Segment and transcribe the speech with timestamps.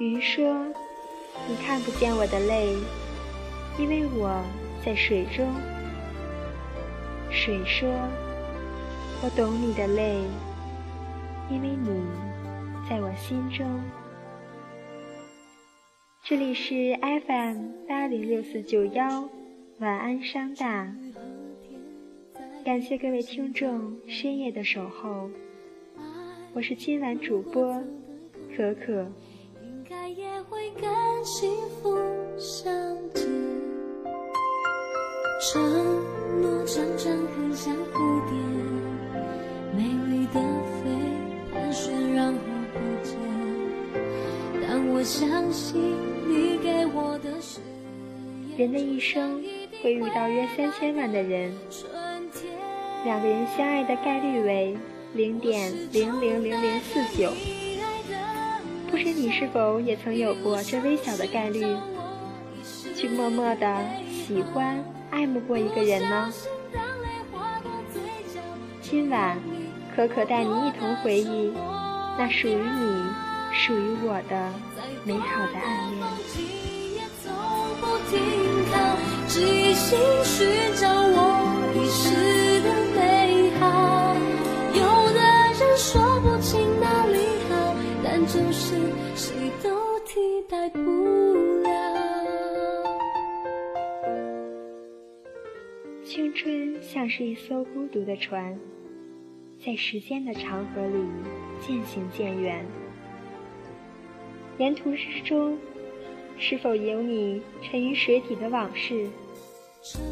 [0.00, 0.66] 鱼说
[1.46, 2.74] ：“你看不见我的泪，
[3.78, 4.42] 因为我
[4.82, 5.46] 在水中。”
[7.30, 7.86] 水说
[9.22, 10.22] ：“我懂你的泪，
[11.50, 12.02] 因为你
[12.88, 13.78] 在我心中。”
[16.24, 19.28] 这里是 FM 八零六四九幺，
[19.80, 20.90] 晚安商大。
[22.64, 25.28] 感谢各位听众深夜的守候，
[26.54, 27.84] 我是今晚主播
[28.56, 29.06] 可可。
[30.16, 30.90] 也会跟
[31.24, 31.96] 幸福
[32.36, 32.72] 相
[33.14, 33.24] 见
[35.40, 35.62] 承
[36.42, 38.36] 诺常常很像蝴蝶，
[39.76, 40.40] 美丽的
[40.82, 40.90] 飞，
[41.52, 42.38] 盘旋然后
[42.72, 43.16] 不见。
[44.60, 45.80] 但我相信
[46.28, 47.60] 你给我的誓
[48.56, 48.58] 言。
[48.58, 49.42] 人的一生
[49.82, 51.54] 会遇到约三千万的人，
[53.04, 54.76] 两个人相爱的概率为
[55.14, 57.30] 零点零零零零四九。
[58.90, 61.64] 不知你是否也曾有过这微小的概率，
[62.96, 63.78] 去默默的
[64.10, 64.82] 喜欢？
[65.10, 66.32] 爱慕过一个人呢？
[68.80, 69.38] 今晚，
[69.94, 71.52] 可可带你一同回忆
[72.18, 73.04] 那属于你、
[73.52, 74.52] 属于我的
[75.04, 76.06] 美好的暗恋。
[83.70, 84.09] 有
[89.20, 90.18] 谁都替
[90.48, 90.80] 代不
[91.60, 91.68] 了。
[96.02, 98.58] 青春像是一艘孤独的船，
[99.62, 101.04] 在时间的长河里
[101.60, 102.64] 渐行渐远。
[104.56, 105.58] 沿途之中，
[106.38, 109.06] 是否有你沉于水底的往事，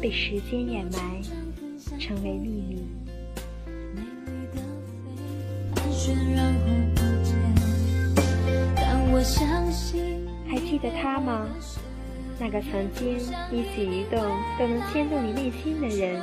[0.00, 1.20] 被时间掩埋，
[1.98, 2.86] 成为秘密？
[3.96, 4.62] 美丽的
[6.94, 7.01] 飞
[10.48, 11.46] 还记得他吗？
[12.38, 13.18] 那个曾经
[13.50, 14.20] 一举一动
[14.58, 16.20] 都能牵动你内心的人，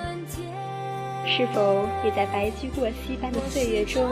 [1.25, 4.03] 是否也在白驹过隙般的岁月中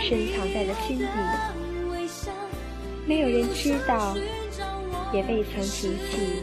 [0.00, 1.06] 深藏在了心底？
[3.06, 4.14] 没有人知道，
[5.12, 6.42] 也未曾提起。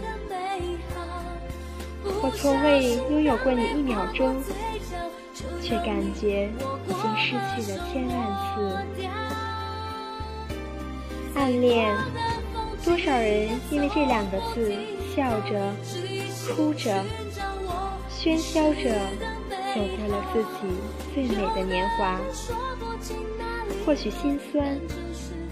[2.22, 4.36] 我从未拥有过你一秒钟，
[5.62, 6.50] 却感觉
[6.88, 9.25] 已经失去了千万次。
[11.36, 11.96] 暗恋。
[12.84, 14.72] 多少人因为这两个字
[15.16, 15.74] 笑着、
[16.56, 17.04] 哭着、
[18.10, 18.96] 喧嚣着，
[19.74, 20.74] 走过了自己
[21.14, 22.20] 最美的年华。
[23.86, 24.80] 或许心酸，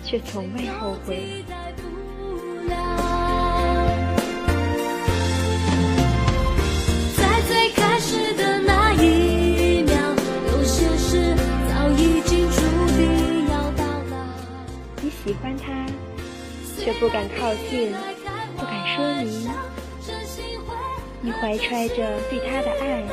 [0.03, 1.43] 却从未后悔。
[15.33, 15.87] 喜欢他？
[16.77, 17.91] 却不敢靠近，
[18.55, 19.49] 不敢说明。
[21.21, 23.03] 你怀揣着对他的爱，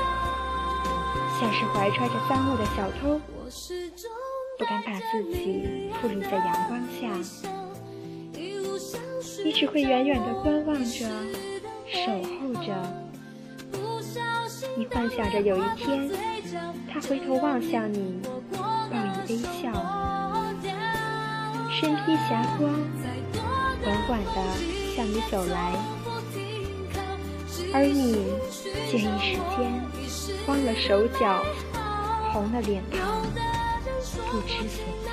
[1.41, 3.19] 像是怀揣着赃物的小偷，
[4.59, 7.09] 不敢把自己暴露在阳光下。
[9.43, 11.09] 你只会远远地观望着，
[11.87, 12.75] 守候着。
[14.77, 16.11] 你幻想着有一天，
[16.93, 18.21] 他回头望向你，
[18.53, 18.59] 报
[19.27, 19.73] 以微笑，
[21.71, 22.75] 身披霞光。
[23.83, 24.35] 缓缓地
[24.95, 25.73] 向你走来，
[27.73, 28.27] 而你
[28.91, 29.59] 却一时间
[30.47, 31.43] 慌了手脚，
[32.31, 33.23] 红了脸庞，
[34.29, 35.09] 不知所措。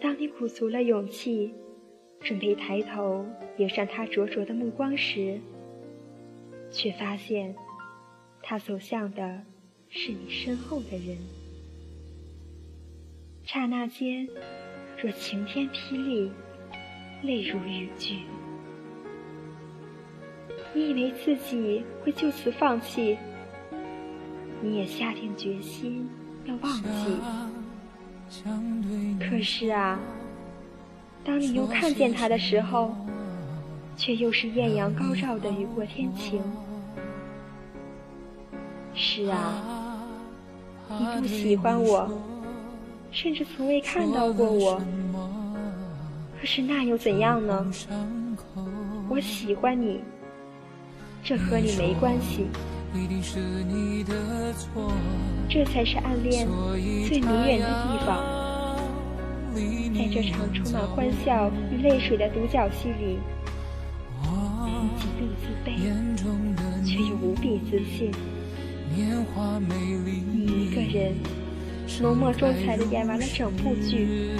[0.00, 1.54] 当你鼓足了勇气，
[2.20, 3.26] 准备抬头
[3.58, 5.38] 迎上他灼灼的目光时，
[6.70, 7.54] 却发现
[8.42, 9.42] 他走向的。
[9.92, 11.18] 是你身后的人，
[13.44, 14.28] 刹那间，
[15.02, 16.30] 若晴天霹雳，
[17.22, 18.20] 泪如雨剧。
[20.72, 23.18] 你以为自己会就此放弃，
[24.62, 26.08] 你也下定决心
[26.44, 27.18] 要忘记。
[29.18, 29.98] 可是啊，
[31.24, 32.94] 当你又看见他的时候，
[34.00, 36.40] 却又是艳阳高照的雨过天晴。
[38.94, 39.62] 是啊。
[40.88, 42.10] 你不喜欢我，
[43.12, 44.80] 甚至从未看到过我。
[46.40, 47.70] 可是那又怎样呢？
[49.10, 50.00] 我喜欢你，
[51.22, 52.46] 这和你没关系。
[55.46, 56.48] 这才是暗恋
[57.06, 58.24] 最迷人的地方。
[59.94, 63.39] 在这场充满欢笑与泪水的独角戏里，你
[65.00, 65.68] 极度自卑，
[66.84, 68.12] 却又无比自信。
[68.94, 69.00] 你
[70.66, 71.14] 一个人
[72.02, 74.32] 浓墨重彩的演完了整部剧，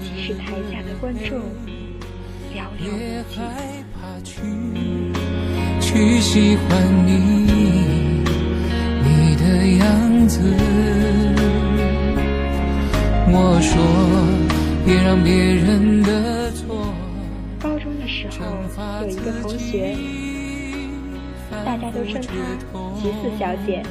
[0.00, 1.38] 即使台下的观众
[2.52, 2.92] 寥寥无
[3.30, 4.32] 几。
[5.80, 6.66] 去喜欢
[7.06, 7.12] 你，
[9.04, 9.44] 你的
[9.78, 10.40] 样子。
[13.26, 13.72] 我说，
[14.84, 16.93] 别让别人的错。
[18.04, 18.44] 高中的时候，
[19.02, 19.96] 有一个同学，
[21.64, 22.34] 大家都称她
[23.00, 23.82] 橘子小姐。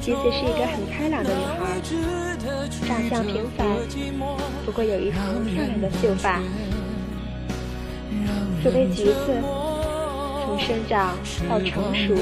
[0.00, 1.80] 橘子是一个很开朗的女孩，
[2.86, 3.66] 长相平凡，
[4.66, 6.40] 不过有一头漂亮的秀发。
[8.62, 9.40] 所谓橘子，
[10.44, 11.16] 从生长
[11.48, 12.14] 到成熟，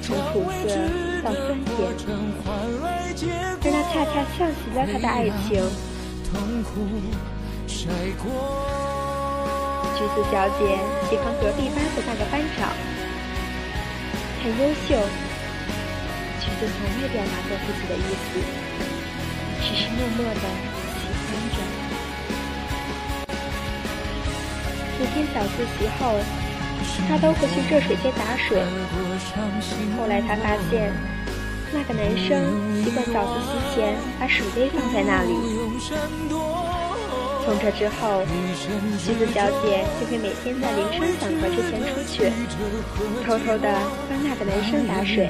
[0.00, 0.68] 从苦涩
[1.22, 1.76] 到酸甜，
[3.60, 5.62] 但那恰恰像极了他的爱情。
[7.72, 7.88] 橘
[10.14, 10.78] 子小姐
[11.08, 12.68] 喜欢隔壁班的那个班长。
[14.42, 15.00] 很优秀，
[16.38, 17.98] 橘子从未表达过自己的意
[18.28, 18.28] 思，
[19.62, 20.44] 只是默默的
[20.98, 21.56] 喜欢着。
[24.98, 26.00] 每天早自习后，
[27.08, 28.62] 他都会去热水间打水。
[29.96, 30.92] 后来他发现，
[31.72, 32.28] 那个男生
[32.84, 35.32] 习惯早自习前把水杯放在那里。
[37.44, 38.22] 从这之后，
[39.04, 42.30] 橘子小姐就会每天在铃声响课之前出去，
[43.26, 43.66] 偷偷的
[44.08, 45.28] 帮那个男生打水，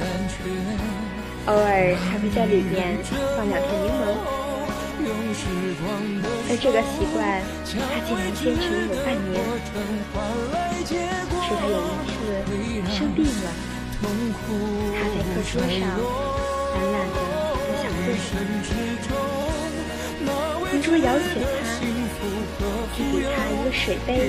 [1.46, 2.98] 偶尔还会在里面
[3.36, 4.02] 放两片柠檬。
[6.48, 9.40] 而这个习惯，她竟然坚持了有半年，
[10.84, 10.92] 直
[11.56, 13.48] 到有一次生病了，
[14.92, 15.80] 她在课桌上
[16.74, 17.16] 懒懒的
[17.66, 17.88] 在想
[18.62, 18.68] 字。
[19.08, 19.10] 同
[20.92, 21.48] 桌摇醒他，
[22.94, 24.28] 递给他一个水杯。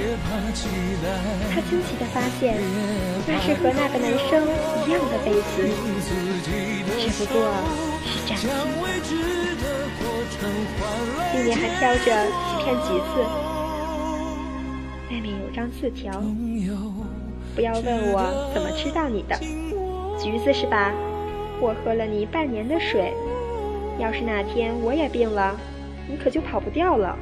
[1.54, 2.56] 他惊奇地发现，
[3.28, 4.48] 那是和那个男生
[4.88, 5.60] 一样的杯子，
[6.98, 7.52] 只不过
[8.06, 8.56] 是崭新的。
[11.34, 13.20] 里面还飘着几片橘子，
[15.12, 16.14] 外面有张字条
[17.56, 19.38] ：“不要问我怎么知道你的，
[20.18, 20.94] 橘子是吧？
[21.60, 23.14] 我喝了你半年的水，
[24.00, 25.60] 要是哪天我也病了。”
[26.08, 27.18] 你可就跑不掉了。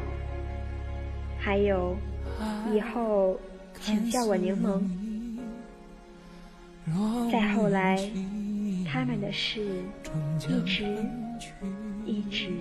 [1.40, 1.96] 还有，
[2.72, 3.40] 以后
[3.80, 4.82] 请叫我柠檬。
[7.32, 7.98] 再后来，
[8.92, 9.62] 他们的事
[10.48, 10.84] 一直
[12.06, 12.52] 一直。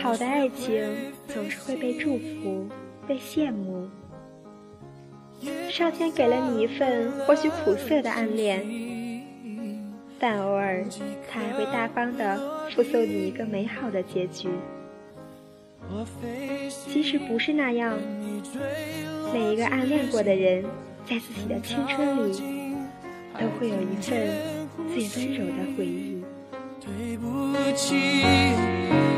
[0.00, 1.17] 好的爱情。
[1.28, 2.68] 总是会被祝福，
[3.06, 3.88] 被羡慕。
[5.70, 8.66] 上天给了你一份或许苦涩的暗恋，
[10.18, 10.84] 但偶尔
[11.30, 12.36] 他还会大方的
[12.70, 14.48] 附送你一个美好的结局。
[16.88, 17.96] 即使不是那样，
[19.32, 20.64] 每一个暗恋过的人，
[21.06, 22.74] 在自己的青春里，
[23.34, 24.28] 都会有一份
[24.92, 26.22] 最温柔的回忆。
[26.80, 27.94] 对不起。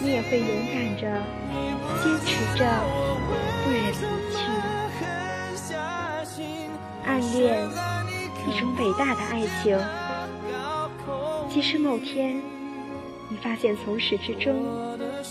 [0.00, 1.02] 你也会勇敢着，
[2.02, 2.64] 坚持着，
[3.64, 3.92] 不忍离
[4.32, 4.36] 去。
[7.04, 7.66] 暗恋，
[8.46, 9.76] 一种伟大的爱情。
[11.48, 12.40] 即使某天，
[13.28, 14.54] 你发现从始至终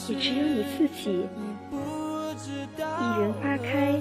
[0.10, 1.26] 也只有你自己，
[2.78, 4.00] 一人花开，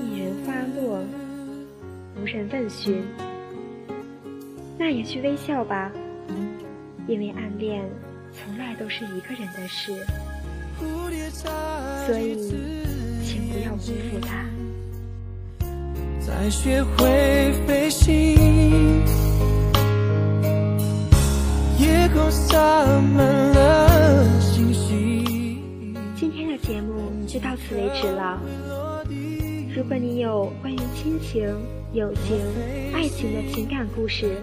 [0.00, 0.98] 一人花落，
[2.20, 3.04] 无人问询，
[4.78, 5.92] 那也去微笑吧，
[7.06, 7.84] 因为暗恋。
[8.32, 9.92] 从来都是一个人的事，
[12.06, 12.36] 所以
[13.24, 14.44] 请不要辜负他。
[26.16, 28.40] 今天的节目就到此为止了。
[29.74, 31.46] 如果你有关于亲情、
[31.92, 32.38] 友情、
[32.94, 34.36] 爱情的情感故事，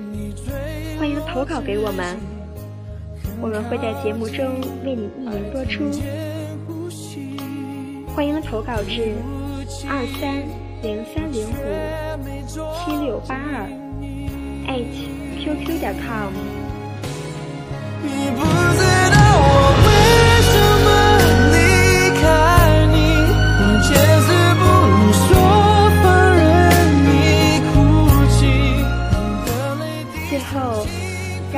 [0.98, 2.17] 欢迎投稿给我们。
[3.41, 4.46] 我们会在节目中
[4.84, 5.89] 为你一言播出，
[8.13, 9.13] 欢迎投稿至
[9.88, 10.43] 二三
[10.81, 11.53] 零三零五
[12.75, 13.65] 七六八二
[14.67, 15.08] h
[15.39, 16.34] qq 点 com。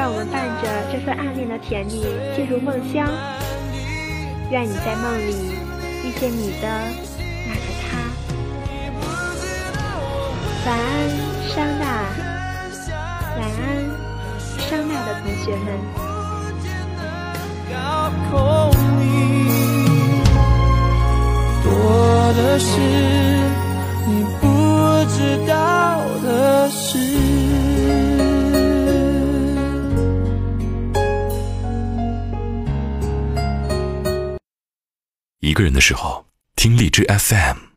[0.01, 2.01] 让我们伴着这份暗恋的甜蜜
[2.35, 3.07] 进入梦乡。
[4.49, 5.53] 愿你在梦里
[6.03, 6.67] 遇见你的
[7.45, 8.01] 那个他。
[10.65, 10.89] 晚安，
[11.47, 11.85] 商娜。
[13.37, 13.61] 晚安，
[14.57, 16.10] 商娜的同学们。
[35.91, 37.70] 时候，听荔枝 FM。